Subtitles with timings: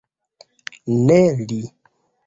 [1.05, 1.61] Ne li.